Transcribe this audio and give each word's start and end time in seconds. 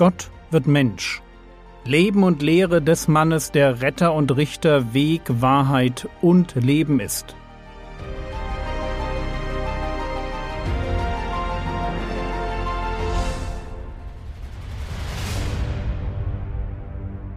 Gott 0.00 0.30
wird 0.50 0.66
Mensch. 0.66 1.20
Leben 1.84 2.22
und 2.24 2.40
Lehre 2.40 2.80
des 2.80 3.06
Mannes, 3.06 3.52
der 3.52 3.82
Retter 3.82 4.14
und 4.14 4.34
Richter, 4.34 4.94
Weg, 4.94 5.20
Wahrheit 5.28 6.08
und 6.22 6.54
Leben 6.54 7.00
ist. 7.00 7.36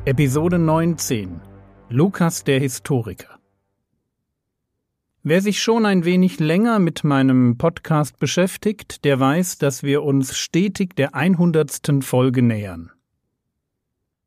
Episode 0.05 0.57
19 0.57 1.41
Lukas 1.89 2.45
der 2.45 2.61
Historiker 2.61 3.42
Wer 5.25 5.41
sich 5.41 5.61
schon 5.61 5.85
ein 5.85 6.03
wenig 6.03 6.41
länger 6.41 6.79
mit 6.79 7.05
meinem 7.05 7.57
Podcast 7.57 8.19
beschäftigt, 8.19 9.05
der 9.05 9.21
weiß, 9.21 9.57
dass 9.57 9.81
wir 9.81 10.03
uns 10.03 10.37
stetig 10.37 10.97
der 10.97 11.15
100. 11.15 12.03
Folge 12.03 12.41
nähern. 12.41 12.91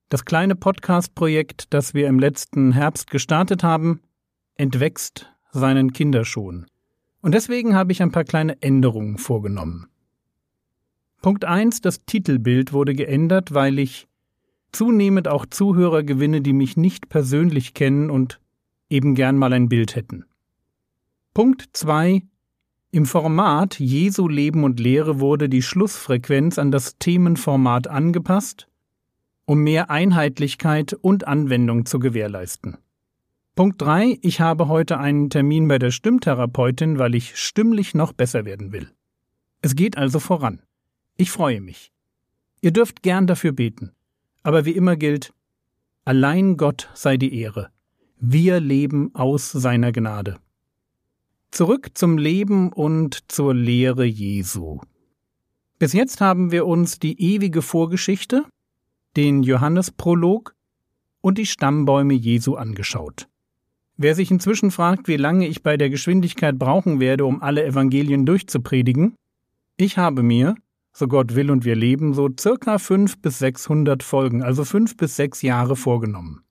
Das 0.09 0.25
kleine 0.25 0.57
Podcast-Projekt, 0.57 1.75
das 1.75 1.93
wir 1.93 2.09
im 2.09 2.19
letzten 2.19 2.73
Herbst 2.73 3.11
gestartet 3.11 3.63
haben, 3.63 4.01
entwächst 4.55 5.31
seinen 5.53 5.93
Kinderschuhen. 5.93 6.65
Und 7.21 7.35
deswegen 7.35 7.75
habe 7.75 7.93
ich 7.93 8.01
ein 8.01 8.11
paar 8.11 8.25
kleine 8.25 8.63
Änderungen 8.63 9.19
vorgenommen. 9.19 9.89
Punkt 11.21 11.45
1, 11.45 11.83
das 11.83 12.07
Titelbild 12.07 12.73
wurde 12.73 12.95
geändert, 12.95 13.53
weil 13.53 13.79
ich 13.79 14.09
zunehmend 14.73 15.29
auch 15.29 15.45
Zuhörer 15.45 16.05
gewinne, 16.05 16.41
die 16.41 16.55
mich 16.55 16.79
nicht 16.79 17.11
persönlich 17.11 17.75
kennen 17.75 18.09
und 18.09 18.41
eben 18.89 19.15
gern 19.15 19.37
mal 19.37 19.53
ein 19.53 19.69
Bild 19.69 19.95
hätten. 19.95 20.25
Punkt 21.37 21.69
2. 21.75 22.23
Im 22.93 23.05
Format 23.05 23.79
Jesu 23.79 24.27
Leben 24.27 24.65
und 24.65 24.81
Lehre 24.81 25.21
wurde 25.21 25.51
die 25.51 25.61
Schlussfrequenz 25.61 26.59
an 26.59 26.71
das 26.71 26.97
Themenformat 26.97 27.89
angepasst, 27.89 28.69
um 29.45 29.59
mehr 29.63 29.91
Einheitlichkeit 29.91 30.95
und 30.95 31.29
Anwendung 31.29 31.85
zu 31.85 31.99
gewährleisten. 31.99 32.79
Punkt 33.55 33.83
3. 33.83 34.19
Ich 34.23 34.41
habe 34.41 34.69
heute 34.69 34.99
einen 34.99 35.29
Termin 35.29 35.69
bei 35.69 35.79
der 35.79 35.91
Stimmtherapeutin, 35.91 36.99
weil 36.99 37.15
ich 37.15 37.37
stimmlich 37.37 37.93
noch 37.93 38.15
besser 38.15 38.47
werden 38.47 38.73
will. 38.73 38.91
Es 39.61 39.77
geht 39.77 39.99
also 39.99 40.21
voran. 40.21 40.63
Ich 41.19 41.31
freue 41.31 41.61
mich. 41.61 41.93
Ihr 42.63 42.71
dürft 42.71 43.03
gern 43.03 43.27
dafür 43.27 43.53
beten. 43.53 43.93
Aber 44.43 44.65
wie 44.65 44.73
immer 44.73 44.97
gilt, 44.97 45.35
allein 46.07 46.57
Gott 46.57 46.89
sei 46.95 47.19
die 47.19 47.39
Ehre. 47.39 47.69
Wir 48.19 48.59
leben 48.59 49.15
aus 49.15 49.53
seiner 49.53 49.93
Gnade. 49.93 50.39
Zurück 51.57 51.93
zum 51.95 52.19
Leben 52.19 52.71
und 52.71 53.33
zur 53.33 53.55
Lehre 53.55 54.05
Jesu. 54.05 54.81
Bis 55.79 55.95
jetzt 55.95 56.21
haben 56.21 56.53
wir 56.53 56.67
uns 56.67 56.99
die 56.99 57.19
ewige 57.19 57.63
Vorgeschichte, 57.63 58.45
den 59.17 59.43
Johannesprolog 59.43 60.55
und 61.23 61.39
die 61.39 61.47
Stammbäume 61.47 62.13
Jesu 62.13 62.57
angeschaut. 62.57 63.27
Wer 63.97 64.15
sich 64.15 64.31
inzwischen 64.31 64.71
fragt, 64.71 65.09
wie 65.09 65.17
lange 65.17 65.49
ich 65.49 65.63
bei 65.63 65.79
der 65.79 65.89
Geschwindigkeit 65.89 66.59
brauchen 66.59 67.01
werde, 67.01 67.25
um 67.25 67.41
alle 67.41 67.65
Evangelien 67.65 68.27
durchzupredigen, 68.27 69.15
ich 69.79 69.97
habe 69.97 70.23
mir, 70.23 70.57
so 70.93 71.09
Gott 71.09 71.37
will 71.37 71.51
und 71.51 71.65
wir 71.65 71.75
leben, 71.75 72.13
so 72.13 72.29
circa 72.39 72.77
fünf 72.77 73.23
bis 73.23 73.39
sechshundert 73.39 74.03
Folgen, 74.03 74.43
also 74.43 74.63
fünf 74.67 74.99
bis 74.99 75.17
sechs 75.17 75.41
Jahre 75.41 75.75
vorgenommen. 75.75 76.43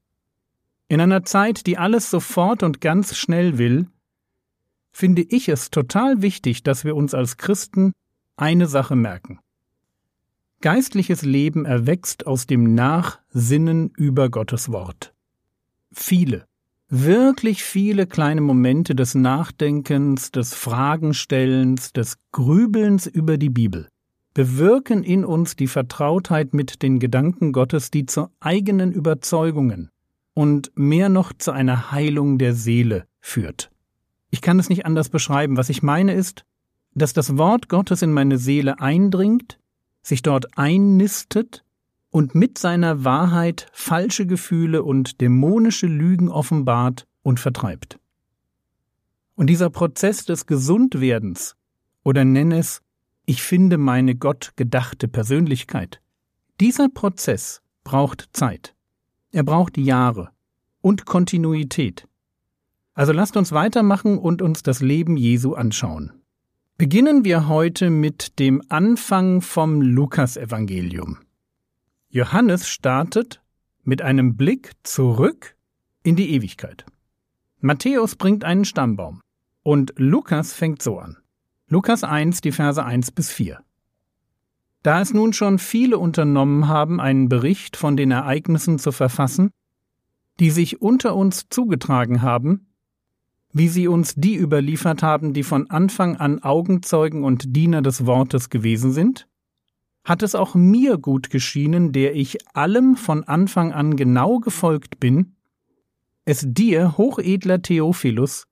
In 0.88 1.00
einer 1.00 1.24
Zeit, 1.26 1.68
die 1.68 1.78
alles 1.78 2.10
sofort 2.10 2.64
und 2.64 2.82
ganz 2.82 3.16
schnell 3.16 3.60
will, 3.60 3.88
finde 4.96 5.24
ich 5.24 5.50
es 5.50 5.72
total 5.72 6.22
wichtig, 6.22 6.64
dass 6.64 6.86
wir 6.86 6.96
uns 6.96 7.14
als 7.14 7.36
Christen 7.36 7.92
eine 8.38 8.66
Sache 8.66 8.96
merken. 8.96 9.40
Geistliches 10.62 11.22
Leben 11.24 11.66
erwächst 11.66 12.26
aus 12.26 12.48
dem 12.48 12.76
Nachsinnen 12.76 13.92
über 13.98 14.30
Gottes 14.30 14.72
Wort. 14.72 15.14
Viele, 15.92 16.46
wirklich 16.88 17.62
viele 17.66 18.08
kleine 18.08 18.40
Momente 18.40 18.96
des 18.96 19.16
Nachdenkens, 19.16 20.32
des 20.32 20.54
Fragenstellens, 20.54 21.92
des 21.92 22.16
Grübelns 22.32 23.06
über 23.06 23.38
die 23.38 23.50
Bibel 23.50 23.90
bewirken 24.34 25.04
in 25.04 25.26
uns 25.26 25.58
die 25.58 25.68
Vertrautheit 25.68 26.54
mit 26.54 26.82
den 26.82 27.00
Gedanken 27.00 27.52
Gottes, 27.52 27.92
die 27.92 28.06
zu 28.06 28.30
eigenen 28.40 28.94
Überzeugungen 28.94 29.92
und 30.34 30.72
mehr 30.76 31.10
noch 31.10 31.34
zu 31.34 31.52
einer 31.52 31.92
Heilung 31.92 32.38
der 32.38 32.54
Seele 32.54 33.08
führt. 33.20 33.72
Ich 34.36 34.42
kann 34.42 34.60
es 34.60 34.68
nicht 34.68 34.86
anders 34.86 35.08
beschreiben. 35.08 35.56
Was 35.56 35.70
ich 35.70 35.82
meine 35.82 36.14
ist, 36.14 36.44
dass 36.94 37.14
das 37.14 37.38
Wort 37.38 37.70
Gottes 37.70 38.02
in 38.02 38.12
meine 38.12 38.38
Seele 38.38 38.82
eindringt, 38.82 39.60
sich 40.02 40.24
dort 40.24 40.58
einnistet 40.58 41.64
und 42.10 42.36
mit 42.36 42.58
seiner 42.58 43.06
Wahrheit 43.06 43.68
falsche 43.72 44.28
Gefühle 44.28 44.84
und 44.84 45.22
dämonische 45.22 45.88
Lügen 45.88 46.28
offenbart 46.28 47.08
und 47.24 47.40
vertreibt. 47.40 47.98
Und 49.36 49.48
dieser 49.48 49.70
Prozess 49.70 50.26
des 50.26 50.48
Gesundwerdens, 50.48 51.56
oder 52.04 52.26
nenne 52.26 52.58
es, 52.58 52.82
ich 53.26 53.42
finde 53.42 53.78
meine 53.78 54.16
Gott 54.16 54.52
gedachte 54.58 55.08
Persönlichkeit, 55.08 56.02
dieser 56.60 56.90
Prozess 56.90 57.62
braucht 57.86 58.28
Zeit. 58.34 58.76
Er 59.32 59.44
braucht 59.44 59.78
Jahre 59.78 60.32
und 60.82 61.06
Kontinuität. 61.06 62.06
Also 62.96 63.12
lasst 63.12 63.36
uns 63.36 63.52
weitermachen 63.52 64.18
und 64.18 64.42
uns 64.42 64.64
das 64.64 64.82
Leben 64.82 65.18
Jesu 65.18 65.54
anschauen. 65.54 66.14
Beginnen 66.78 67.26
wir 67.26 67.50
heute 67.50 67.90
mit 67.90 68.40
dem 68.40 68.62
Anfang 68.70 69.42
vom 69.42 69.82
Lukasevangelium. 69.82 71.18
Johannes 72.10 72.70
startet 72.70 73.44
mit 73.84 74.02
einem 74.02 74.38
Blick 74.38 74.72
zurück 74.84 75.58
in 76.04 76.16
die 76.16 76.32
Ewigkeit. 76.32 76.86
Matthäus 77.60 78.16
bringt 78.16 78.46
einen 78.46 78.64
Stammbaum 78.64 79.22
und 79.62 79.94
Lukas 79.98 80.54
fängt 80.54 80.82
so 80.82 80.98
an. 80.98 81.18
Lukas 81.68 82.06
1, 82.06 82.40
die 82.42 82.54
Verse 82.54 82.84
1 82.84 83.12
bis 83.12 83.30
4. 83.30 83.60
Da 84.84 85.02
es 85.02 85.14
nun 85.14 85.34
schon 85.34 85.60
viele 85.60 85.98
unternommen 85.98 86.70
haben, 86.70 87.02
einen 87.02 87.28
Bericht 87.28 87.76
von 87.76 87.98
den 87.98 88.12
Ereignissen 88.12 88.80
zu 88.80 88.94
verfassen, 88.94 89.52
die 90.40 90.52
sich 90.52 90.82
unter 90.82 91.16
uns 91.16 91.50
zugetragen 91.50 92.22
haben, 92.22 92.68
wie 93.56 93.70
sie 93.70 93.88
uns 93.88 94.16
die 94.16 94.36
überliefert 94.36 95.02
haben, 95.02 95.32
die 95.32 95.44
von 95.44 95.70
Anfang 95.70 96.18
an 96.18 96.44
Augenzeugen 96.44 97.24
und 97.24 97.56
Diener 97.56 97.82
des 97.82 98.06
Wortes 98.06 98.50
gewesen 98.50 98.92
sind? 98.92 99.30
Hat 100.04 100.24
es 100.24 100.36
auch 100.36 100.56
mir 100.56 100.98
gut 100.98 101.30
geschienen, 101.30 101.94
der 101.94 102.16
ich 102.16 102.46
allem 102.54 102.98
von 102.98 103.24
Anfang 103.24 103.72
an 103.72 103.96
genau 103.96 104.40
gefolgt 104.40 105.00
bin, 105.00 105.38
es 106.26 106.44
dir, 106.46 106.98
hochedler 106.98 107.62
Theophilus, 107.62 108.46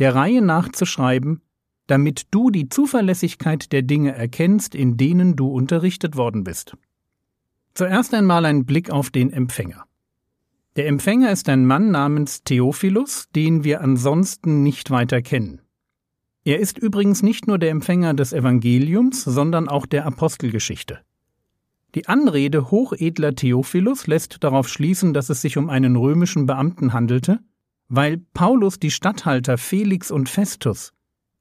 der 0.00 0.16
Reihe 0.16 0.42
nach 0.42 0.68
zu 0.72 0.84
schreiben, 0.84 1.42
damit 1.86 2.26
du 2.32 2.50
die 2.50 2.68
Zuverlässigkeit 2.68 3.70
der 3.70 3.82
Dinge 3.82 4.16
erkennst, 4.16 4.74
in 4.74 4.96
denen 4.96 5.36
du 5.36 5.46
unterrichtet 5.46 6.16
worden 6.16 6.42
bist. 6.42 6.76
Zuerst 7.74 8.12
einmal 8.14 8.44
ein 8.46 8.64
Blick 8.64 8.90
auf 8.90 9.10
den 9.10 9.32
Empfänger. 9.32 9.84
Der 10.76 10.86
Empfänger 10.86 11.32
ist 11.32 11.48
ein 11.48 11.66
Mann 11.66 11.90
namens 11.90 12.44
Theophilus, 12.44 13.28
den 13.34 13.64
wir 13.64 13.80
ansonsten 13.80 14.62
nicht 14.62 14.90
weiter 14.90 15.20
kennen. 15.20 15.60
Er 16.44 16.60
ist 16.60 16.78
übrigens 16.78 17.22
nicht 17.22 17.48
nur 17.48 17.58
der 17.58 17.70
Empfänger 17.70 18.14
des 18.14 18.32
Evangeliums, 18.32 19.24
sondern 19.24 19.68
auch 19.68 19.84
der 19.84 20.06
Apostelgeschichte. 20.06 21.00
Die 21.96 22.06
Anrede 22.06 22.70
hochedler 22.70 23.34
Theophilus 23.34 24.06
lässt 24.06 24.44
darauf 24.44 24.68
schließen, 24.68 25.12
dass 25.12 25.28
es 25.28 25.42
sich 25.42 25.56
um 25.56 25.68
einen 25.68 25.96
römischen 25.96 26.46
Beamten 26.46 26.92
handelte, 26.92 27.40
weil 27.88 28.18
Paulus 28.32 28.78
die 28.78 28.92
Statthalter 28.92 29.58
Felix 29.58 30.12
und 30.12 30.28
Festus 30.28 30.92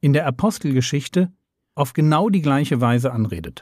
in 0.02 0.14
der 0.14 0.26
Apostelgeschichte 0.26 1.32
auf 1.76 1.94
genau 1.94 2.30
die 2.30 2.42
gleiche 2.42 2.82
Weise 2.82 3.12
anredet. 3.12 3.62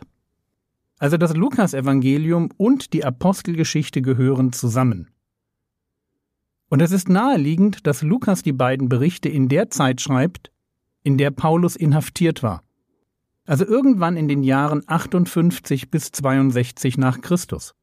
Also 0.98 1.18
das 1.18 1.36
Lukasevangelium 1.36 2.50
und 2.56 2.94
die 2.94 3.04
Apostelgeschichte 3.04 4.02
gehören 4.02 4.54
zusammen. 4.54 5.10
Und 6.70 6.82
es 6.82 6.92
ist 6.92 7.10
naheliegend, 7.10 7.88
dass 7.88 8.02
Lukas 8.02 8.44
die 8.44 8.54
beiden 8.54 8.90
Berichte 8.90 9.30
in 9.30 9.48
der 9.48 9.70
Zeit 9.70 10.02
schreibt, 10.02 10.52
in 11.04 11.18
der 11.18 11.32
Paulus 11.32 11.76
inhaftiert 11.76 12.44
war. 12.44 12.64
Also 13.46 13.66
irgendwann 13.66 14.18
in 14.18 14.28
den 14.28 14.44
Jahren 14.44 14.84
58 14.86 15.90
bis 15.90 16.12
62 16.12 16.98
nach 16.98 17.22
Christus. 17.22 17.74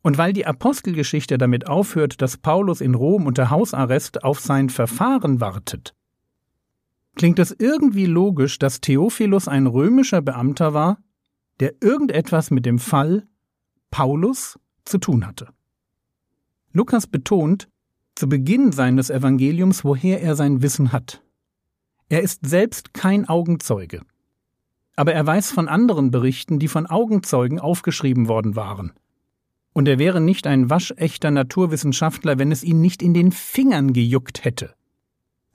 Und 0.00 0.16
weil 0.18 0.32
die 0.32 0.46
Apostelgeschichte 0.46 1.36
damit 1.36 1.66
aufhört, 1.66 2.22
dass 2.22 2.38
Paulus 2.38 2.80
in 2.80 2.94
Rom 2.94 3.26
unter 3.26 3.50
Hausarrest 3.50 4.24
auf 4.24 4.40
sein 4.40 4.70
Verfahren 4.70 5.40
wartet, 5.40 5.94
klingt 7.14 7.38
es 7.38 7.54
irgendwie 7.56 8.06
logisch, 8.06 8.58
dass 8.58 8.80
Theophilus 8.80 9.46
ein 9.46 9.66
römischer 9.66 10.22
Beamter 10.22 10.72
war, 10.72 10.98
der 11.60 11.74
irgendetwas 11.82 12.50
mit 12.50 12.64
dem 12.64 12.78
Fall 12.78 13.26
Paulus 13.90 14.58
zu 14.84 14.98
tun 14.98 15.26
hatte. 15.26 15.48
Lukas 16.72 17.06
betont, 17.06 17.68
zu 18.14 18.28
Beginn 18.28 18.72
seines 18.72 19.10
Evangeliums, 19.10 19.84
woher 19.84 20.22
er 20.22 20.36
sein 20.36 20.62
Wissen 20.62 20.92
hat. 20.92 21.22
Er 22.08 22.22
ist 22.22 22.46
selbst 22.46 22.92
kein 22.94 23.28
Augenzeuge. 23.28 24.02
aber 24.96 25.14
er 25.14 25.26
weiß 25.26 25.50
von 25.50 25.68
anderen 25.68 26.10
Berichten, 26.10 26.58
die 26.58 26.68
von 26.68 26.86
Augenzeugen 26.86 27.58
aufgeschrieben 27.58 28.28
worden 28.28 28.56
waren. 28.56 28.92
Und 29.72 29.88
er 29.88 29.98
wäre 29.98 30.20
nicht 30.20 30.46
ein 30.46 30.68
waschechter 30.68 31.30
Naturwissenschaftler, 31.30 32.38
wenn 32.38 32.52
es 32.52 32.62
ihn 32.62 32.80
nicht 32.80 33.02
in 33.02 33.14
den 33.14 33.32
Fingern 33.32 33.94
gejuckt 33.94 34.44
hätte. 34.44 34.74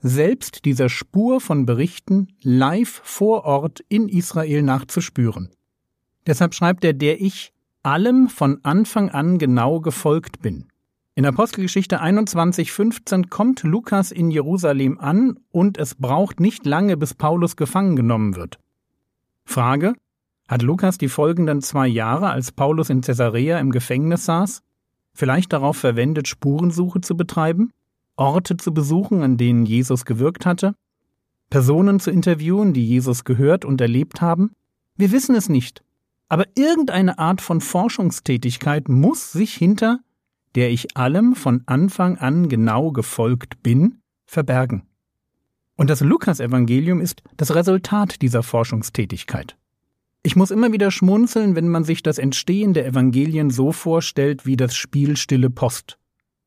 Selbst 0.00 0.64
dieser 0.64 0.88
Spur 0.88 1.40
von 1.40 1.66
Berichten 1.66 2.28
live 2.42 3.00
vor 3.04 3.44
Ort 3.44 3.84
in 3.88 4.08
Israel 4.08 4.62
nachzuspüren. 4.62 5.50
Deshalb 6.26 6.54
schreibt 6.54 6.84
er, 6.84 6.92
der 6.92 7.20
ich 7.20 7.52
allem 7.82 8.28
von 8.28 8.58
Anfang 8.64 9.08
an 9.08 9.38
genau 9.38 9.80
gefolgt 9.80 10.42
bin. 10.42 10.66
In 11.18 11.26
Apostelgeschichte 11.26 12.00
21,15 12.00 13.28
kommt 13.28 13.64
Lukas 13.64 14.12
in 14.12 14.30
Jerusalem 14.30 15.00
an 15.00 15.40
und 15.50 15.76
es 15.76 15.96
braucht 15.96 16.38
nicht 16.38 16.64
lange, 16.64 16.96
bis 16.96 17.12
Paulus 17.12 17.56
gefangen 17.56 17.96
genommen 17.96 18.36
wird. 18.36 18.60
Frage: 19.44 19.94
Hat 20.46 20.62
Lukas 20.62 20.96
die 20.96 21.08
folgenden 21.08 21.60
zwei 21.60 21.88
Jahre, 21.88 22.30
als 22.30 22.52
Paulus 22.52 22.88
in 22.88 23.00
Caesarea 23.00 23.58
im 23.58 23.72
Gefängnis 23.72 24.26
saß, 24.26 24.62
vielleicht 25.12 25.52
darauf 25.52 25.76
verwendet, 25.76 26.28
Spurensuche 26.28 27.00
zu 27.00 27.16
betreiben, 27.16 27.72
Orte 28.14 28.56
zu 28.56 28.72
besuchen, 28.72 29.24
an 29.24 29.36
denen 29.36 29.66
Jesus 29.66 30.04
gewirkt 30.04 30.46
hatte, 30.46 30.76
Personen 31.50 31.98
zu 31.98 32.12
interviewen, 32.12 32.74
die 32.74 32.86
Jesus 32.86 33.24
gehört 33.24 33.64
und 33.64 33.80
erlebt 33.80 34.20
haben? 34.20 34.52
Wir 34.94 35.10
wissen 35.10 35.34
es 35.34 35.48
nicht. 35.48 35.82
Aber 36.28 36.44
irgendeine 36.54 37.18
Art 37.18 37.40
von 37.40 37.60
Forschungstätigkeit 37.60 38.88
muss 38.88 39.32
sich 39.32 39.54
hinter 39.54 39.98
der 40.54 40.70
ich 40.70 40.96
allem 40.96 41.34
von 41.34 41.62
Anfang 41.66 42.18
an 42.18 42.48
genau 42.48 42.92
gefolgt 42.92 43.62
bin, 43.62 44.00
verbergen. 44.26 44.82
Und 45.76 45.90
das 45.90 46.00
Lukasevangelium 46.00 47.00
ist 47.00 47.22
das 47.36 47.54
Resultat 47.54 48.20
dieser 48.20 48.42
Forschungstätigkeit. 48.42 49.56
Ich 50.22 50.34
muss 50.34 50.50
immer 50.50 50.72
wieder 50.72 50.90
schmunzeln, 50.90 51.54
wenn 51.54 51.68
man 51.68 51.84
sich 51.84 52.02
das 52.02 52.18
Entstehen 52.18 52.74
der 52.74 52.86
Evangelien 52.86 53.50
so 53.50 53.70
vorstellt 53.70 54.44
wie 54.44 54.56
das 54.56 54.74
Spiel 54.74 55.16
Stille 55.16 55.50
Post, 55.50 55.98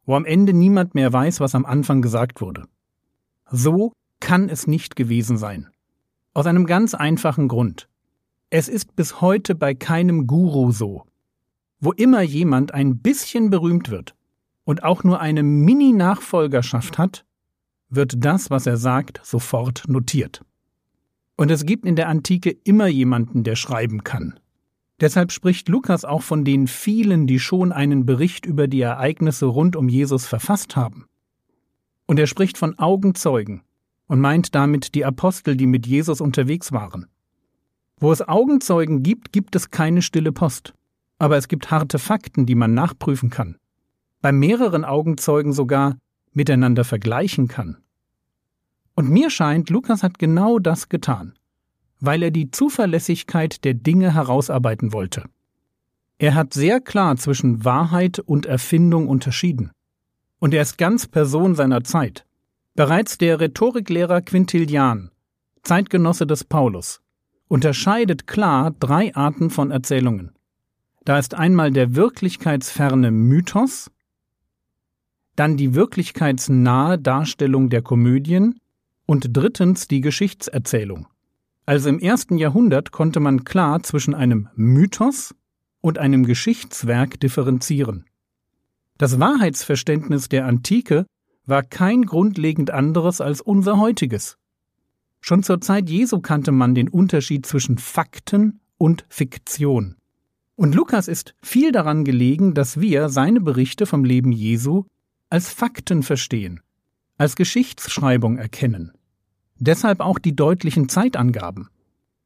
wo 0.06 0.16
am 0.16 0.26
Ende 0.26 0.54
niemand 0.54 0.94
mehr 0.94 1.12
weiß, 1.12 1.40
was 1.40 1.56
am 1.56 1.66
Anfang 1.66 2.02
gesagt 2.02 2.42
wurde. 2.42 2.66
So 3.50 3.94
kann 4.20 4.50
es 4.50 4.68
nicht 4.68 4.96
gewesen 4.96 5.38
sein. 5.38 5.70
Aus 6.34 6.46
einem 6.46 6.66
ganz 6.66 6.94
einfachen 6.94 7.48
Grund. 7.48 7.88
Es 8.50 8.68
ist 8.68 8.96
bis 8.96 9.22
heute 9.22 9.56
bei 9.56 9.74
keinem 9.74 10.28
Guru 10.28 10.72
so. 10.72 11.06
Wo 11.82 11.92
immer 11.92 12.22
jemand 12.22 12.74
ein 12.74 13.00
bisschen 13.00 13.50
berühmt 13.50 13.90
wird 13.90 14.16
und 14.64 14.84
auch 14.84 15.04
nur 15.04 15.20
eine 15.20 15.42
Mini-Nachfolgerschaft 15.42 17.00
hat, 17.00 17.26
wird 17.90 18.24
das, 18.24 18.52
was 18.52 18.68
er 18.68 18.78
sagt, 18.78 19.20
sofort 19.24 19.86
notiert. 19.88 20.46
Und 21.36 21.50
es 21.50 21.66
gibt 21.66 21.86
in 21.86 21.96
der 21.96 22.08
Antike 22.08 22.52
immer 22.52 22.86
jemanden, 22.86 23.44
der 23.44 23.56
schreiben 23.56 24.04
kann. 24.04 24.40
Deshalb 25.00 25.32
spricht 25.32 25.68
Lukas 25.70 26.06
auch 26.06 26.22
von 26.22 26.46
den 26.46 26.68
vielen, 26.68 27.26
die 27.26 27.40
schon 27.40 27.72
einen 27.72 28.06
Bericht 28.06 28.46
über 28.46 28.68
die 28.68 28.82
Ereignisse 28.82 29.48
rund 29.48 29.76
um 29.76 29.90
Jesus 29.90 30.28
verfasst 30.28 30.76
haben. 30.76 31.08
Und 32.06 32.20
er 32.20 32.28
spricht 32.28 32.60
von 32.60 32.78
Augenzeugen 32.78 33.64
und 34.06 34.20
meint 34.20 34.54
damit 34.54 34.94
die 34.94 35.04
Apostel, 35.04 35.58
die 35.58 35.66
mit 35.66 35.88
Jesus 35.88 36.22
unterwegs 36.22 36.72
waren. 36.72 37.08
Wo 37.98 38.12
es 38.12 38.22
Augenzeugen 38.22 39.02
gibt, 39.02 39.32
gibt 39.34 39.56
es 39.56 39.72
keine 39.72 40.04
stille 40.04 40.32
Post. 40.32 40.76
Aber 41.22 41.38
es 41.38 41.48
gibt 41.48 41.70
harte 41.70 42.00
Fakten, 42.00 42.48
die 42.48 42.56
man 42.56 42.74
nachprüfen 42.74 43.30
kann. 43.30 43.58
Bei 44.22 44.32
mehreren 44.32 44.84
Augenzeugen 44.84 45.54
sogar 45.54 46.00
miteinander 46.34 46.84
vergleichen 46.84 47.48
kann. 47.48 47.78
Und 48.96 49.08
mir 49.08 49.30
scheint, 49.30 49.70
Lukas 49.70 50.02
hat 50.02 50.18
genau 50.18 50.58
das 50.58 50.90
getan, 50.90 51.38
weil 52.00 52.24
er 52.24 52.32
die 52.32 52.50
Zuverlässigkeit 52.50 53.64
der 53.66 53.76
Dinge 53.76 54.16
herausarbeiten 54.16 54.94
wollte. 54.94 55.26
Er 56.18 56.34
hat 56.34 56.56
sehr 56.56 56.82
klar 56.82 57.18
zwischen 57.18 57.64
Wahrheit 57.64 58.18
und 58.18 58.48
Erfindung 58.48 59.08
unterschieden. 59.08 59.70
Und 60.40 60.56
er 60.56 60.64
ist 60.64 60.80
ganz 60.80 61.06
Person 61.06 61.54
seiner 61.54 61.84
Zeit. 61.84 62.26
Bereits 62.74 63.20
der 63.20 63.40
Rhetoriklehrer 63.40 64.24
Quintilian, 64.24 65.12
Zeitgenosse 65.62 66.26
des 66.26 66.44
Paulus, 66.46 67.00
unterscheidet 67.48 68.26
klar 68.26 68.72
drei 68.72 69.14
Arten 69.14 69.52
von 69.52 69.70
Erzählungen. 69.70 70.32
Da 71.04 71.18
ist 71.18 71.34
einmal 71.34 71.72
der 71.72 71.96
wirklichkeitsferne 71.96 73.12
Mythos, 73.12 73.90
dann 75.36 75.58
die 75.58 75.74
wirklichkeitsnahe 75.74 77.00
Darstellung 77.00 77.70
der 77.70 77.82
Komödien 77.82 78.60
und 79.06 79.30
drittens 79.36 79.88
die 79.88 80.02
Geschichtserzählung. 80.02 81.08
Also 81.66 81.90
im 81.90 82.00
ersten 82.00 82.38
Jahrhundert 82.38 82.92
konnte 82.92 83.20
man 83.20 83.44
klar 83.46 83.82
zwischen 83.82 84.14
einem 84.14 84.50
Mythos 84.56 85.34
und 85.80 85.98
einem 85.98 86.26
Geschichtswerk 86.26 87.20
differenzieren. 87.20 88.06
Das 88.98 89.20
Wahrheitsverständnis 89.20 90.30
der 90.30 90.46
Antike 90.46 91.06
war 91.46 91.64
kein 91.64 92.04
grundlegend 92.04 92.70
anderes 92.70 93.22
als 93.22 93.42
unser 93.42 93.80
heutiges. 93.80 94.38
Schon 95.20 95.42
zur 95.42 95.62
Zeit 95.62 95.90
Jesu 95.90 96.20
kannte 96.20 96.52
man 96.52 96.76
den 96.76 96.90
Unterschied 96.90 97.46
zwischen 97.46 97.78
Fakten 97.78 98.60
und 98.78 99.06
Fiktion. 99.10 99.96
Und 100.56 100.76
Lukas 100.76 101.08
ist 101.08 101.34
viel 101.42 101.72
daran 101.72 102.04
gelegen, 102.04 102.54
dass 102.54 102.80
wir 102.80 103.10
seine 103.10 103.42
Berichte 103.42 103.86
vom 103.86 104.04
Leben 104.04 104.32
Jesu 104.32 104.84
als 105.30 105.50
Fakten 105.50 106.04
verstehen, 106.04 106.60
als 107.18 107.36
Geschichtsschreibung 107.36 108.38
erkennen. 108.38 108.92
Deshalb 109.58 110.02
auch 110.02 110.20
die 110.20 110.36
deutlichen 110.36 110.90
Zeitangaben. 110.90 111.70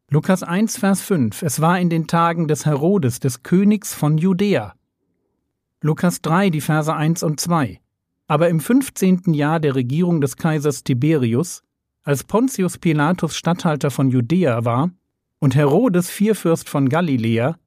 Lukas 0.10 0.44
1, 0.44 0.77
Vers 0.77 1.01
5. 1.01 1.42
Es 1.42 1.62
war 1.62 1.80
in 1.80 1.89
den 1.89 2.07
Tagen 2.07 2.48
des 2.48 2.66
Herodes, 2.66 3.19
des 3.19 3.44
Königs 3.44 3.94
von 3.94 4.18
Judäa. 4.18 4.74
Lukas 5.81 6.22
3, 6.22 6.50
die 6.50 6.62
Verse 6.62 6.94
1 6.94 7.24
und 7.24 7.39
2. 7.39 7.80
Aber 8.27 8.50
im 8.50 8.60
15. 8.60 9.33
Jahr 9.33 9.60
der 9.60 9.75
Regierung 9.75 10.22
des 10.22 10.38
Kaisers 10.38 10.83
Tiberius, 10.83 11.63
als 12.04 12.24
Pontius 12.24 12.77
Pilatus 12.77 13.36
Statthalter 13.36 13.92
von 13.92 14.10
Judäa 14.10 14.63
war 14.63 14.92
und 15.39 15.56
Herodes 15.56 16.10
Vierfürst 16.10 16.69
von 16.69 16.88
Galiläa 16.88 17.57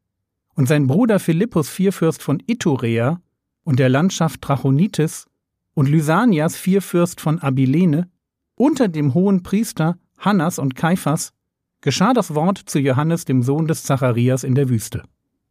und 0.58 0.66
sein 0.66 0.88
Bruder 0.88 1.20
Philippus 1.20 1.68
Vierfürst 1.68 2.20
von 2.20 2.42
Iturea 2.44 3.22
und 3.62 3.78
der 3.78 3.88
Landschaft 3.88 4.42
Trachonitis 4.42 5.28
und 5.74 5.88
Lysanias 5.88 6.56
Vierfürst 6.56 7.20
von 7.20 7.38
Abilene, 7.38 8.10
unter 8.56 8.88
dem 8.88 9.14
hohen 9.14 9.44
Priester 9.44 9.98
Hannas 10.18 10.58
und 10.58 10.74
Kaiphas, 10.74 11.32
geschah 11.80 12.12
das 12.12 12.34
Wort 12.34 12.58
zu 12.58 12.80
Johannes, 12.80 13.24
dem 13.24 13.44
Sohn 13.44 13.68
des 13.68 13.84
Zacharias, 13.84 14.42
in 14.42 14.56
der 14.56 14.68
Wüste. 14.68 15.04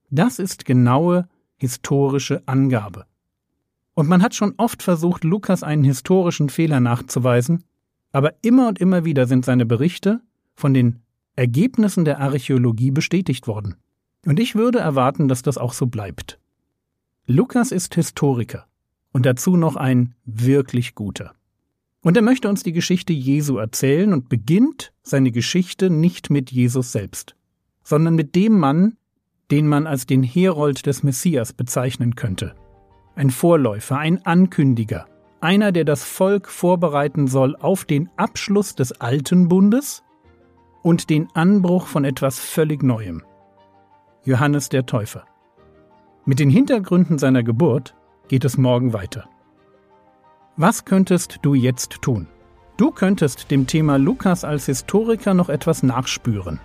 Das 0.09 0.39
ist 0.39 0.65
genaue 0.65 1.29
historische 1.55 2.43
Angabe. 2.45 3.05
Und 3.93 4.09
man 4.09 4.21
hat 4.21 4.35
schon 4.35 4.55
oft 4.57 4.83
versucht, 4.83 5.23
Lukas 5.23 5.63
einen 5.63 5.85
historischen 5.85 6.49
Fehler 6.49 6.81
nachzuweisen, 6.81 7.63
aber 8.11 8.33
immer 8.41 8.67
und 8.67 8.79
immer 8.79 9.05
wieder 9.05 9.25
sind 9.25 9.45
seine 9.45 9.65
Berichte 9.65 10.19
von 10.53 10.73
den 10.73 10.99
Ergebnissen 11.37 12.03
der 12.03 12.19
Archäologie 12.19 12.91
bestätigt 12.91 13.47
worden. 13.47 13.77
Und 14.25 14.39
ich 14.39 14.55
würde 14.55 14.79
erwarten, 14.79 15.27
dass 15.27 15.41
das 15.41 15.57
auch 15.57 15.73
so 15.73 15.87
bleibt. 15.87 16.39
Lukas 17.25 17.71
ist 17.71 17.95
Historiker 17.95 18.67
und 19.11 19.25
dazu 19.25 19.57
noch 19.57 19.75
ein 19.75 20.15
wirklich 20.25 20.95
guter. 20.95 21.33
Und 22.01 22.15
er 22.15 22.23
möchte 22.23 22.47
uns 22.47 22.63
die 22.63 22.71
Geschichte 22.71 23.13
Jesu 23.13 23.57
erzählen 23.57 24.13
und 24.13 24.29
beginnt 24.29 24.93
seine 25.03 25.31
Geschichte 25.31 25.89
nicht 25.89 26.29
mit 26.29 26.51
Jesus 26.51 26.91
selbst, 26.91 27.35
sondern 27.83 28.15
mit 28.15 28.35
dem 28.35 28.57
Mann, 28.59 28.97
den 29.51 29.67
man 29.67 29.87
als 29.87 30.05
den 30.05 30.23
Herold 30.23 30.85
des 30.85 31.03
Messias 31.03 31.53
bezeichnen 31.53 32.15
könnte. 32.15 32.55
Ein 33.15 33.29
Vorläufer, 33.29 33.97
ein 33.97 34.25
Ankündiger, 34.25 35.07
einer, 35.41 35.71
der 35.71 35.85
das 35.85 36.03
Volk 36.03 36.49
vorbereiten 36.49 37.27
soll 37.27 37.55
auf 37.55 37.85
den 37.85 38.09
Abschluss 38.15 38.75
des 38.75 38.93
alten 38.93 39.47
Bundes 39.47 40.03
und 40.83 41.09
den 41.09 41.27
Anbruch 41.33 41.87
von 41.87 42.05
etwas 42.05 42.39
völlig 42.39 42.83
Neuem. 42.83 43.23
Johannes 44.27 44.67
der 44.67 44.85
Täufer. 44.85 45.23
Mit 46.25 46.39
den 46.39 46.49
Hintergründen 46.49 47.17
seiner 47.17 47.43
Geburt 47.43 47.95
geht 48.27 48.43
es 48.43 48.57
morgen 48.57 48.91
weiter. 48.91 49.29
Was 50.57 50.83
könntest 50.83 51.39
du 51.43 51.53
jetzt 51.53 52.01
tun? 52.01 52.27
Du 52.75 52.91
könntest 52.91 53.49
dem 53.51 53.67
Thema 53.67 53.97
Lukas 53.97 54.43
als 54.43 54.65
Historiker 54.65 55.33
noch 55.33 55.47
etwas 55.47 55.81
nachspüren. 55.81 56.59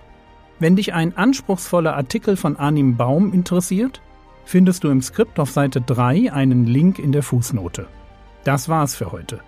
Wenn 0.59 0.75
dich 0.75 0.93
ein 0.93 1.15
anspruchsvoller 1.15 1.95
Artikel 1.95 2.35
von 2.35 2.57
Arnim 2.57 2.97
Baum 2.97 3.31
interessiert, 3.31 4.01
findest 4.43 4.83
du 4.83 4.89
im 4.89 5.01
Skript 5.01 5.39
auf 5.39 5.49
Seite 5.49 5.79
3 5.79 6.33
einen 6.33 6.65
Link 6.65 6.99
in 6.99 7.13
der 7.13 7.23
Fußnote. 7.23 7.87
Das 8.43 8.67
war's 8.67 8.93
für 8.93 9.13
heute. 9.13 9.39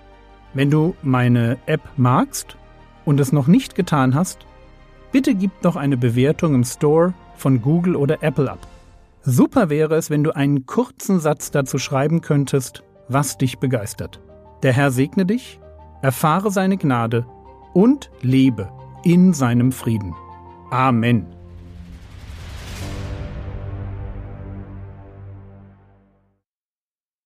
Wenn 0.54 0.72
du 0.72 0.96
meine 1.04 1.58
App 1.66 1.82
magst 1.98 2.56
und 3.04 3.20
es 3.20 3.34
noch 3.34 3.48
nicht 3.48 3.76
getan 3.76 4.16
hast, 4.16 4.46
bitte 5.12 5.36
gib 5.36 5.52
doch 5.64 5.76
eine 5.76 5.98
Bewertung 5.98 6.56
im 6.56 6.64
Store 6.64 7.14
von 7.38 7.62
Google 7.62 7.96
oder 7.96 8.24
Apple 8.24 8.51
ab. 8.51 8.68
Super 9.24 9.70
wäre 9.70 9.96
es, 9.96 10.10
wenn 10.10 10.24
du 10.24 10.36
einen 10.36 10.65
kurzen 10.65 11.20
Satz 11.20 11.51
dazu 11.51 11.77
schreiben 11.77 12.22
könntest, 12.22 12.84
was 13.08 13.38
dich 13.38 13.60
begeistert. 13.60 14.22
Der 14.63 14.74
Herr 14.74 14.92
segne 14.92 15.25
dich, 15.25 15.60
erfahre 16.01 16.51
seine 16.51 16.77
Gnade 16.77 17.25
und 17.74 18.12
lebe 18.22 18.70
in 19.04 19.34
seinem 19.34 19.72
Frieden. 19.72 20.13
Amen. 20.72 21.35